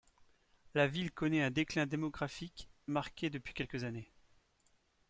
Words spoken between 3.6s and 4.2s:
années.